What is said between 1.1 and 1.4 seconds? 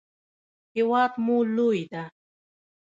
مو